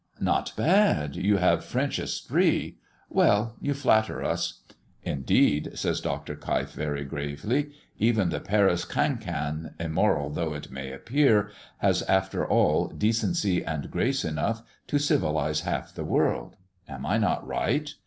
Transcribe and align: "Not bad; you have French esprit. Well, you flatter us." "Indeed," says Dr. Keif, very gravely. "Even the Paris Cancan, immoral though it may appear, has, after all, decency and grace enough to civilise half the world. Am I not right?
"Not 0.19 0.51
bad; 0.57 1.15
you 1.15 1.37
have 1.37 1.63
French 1.63 1.99
esprit. 1.99 2.75
Well, 3.07 3.55
you 3.61 3.75
flatter 3.75 4.23
us." 4.23 4.63
"Indeed," 5.03 5.73
says 5.75 6.01
Dr. 6.01 6.35
Keif, 6.35 6.71
very 6.73 7.03
gravely. 7.05 7.69
"Even 7.99 8.29
the 8.29 8.39
Paris 8.39 8.83
Cancan, 8.83 9.75
immoral 9.79 10.31
though 10.31 10.55
it 10.55 10.71
may 10.71 10.91
appear, 10.91 11.51
has, 11.77 12.01
after 12.09 12.43
all, 12.47 12.87
decency 12.87 13.63
and 13.63 13.91
grace 13.91 14.25
enough 14.25 14.63
to 14.87 14.97
civilise 14.97 15.59
half 15.65 15.93
the 15.93 16.03
world. 16.03 16.55
Am 16.87 17.05
I 17.05 17.19
not 17.19 17.45
right? 17.45 17.93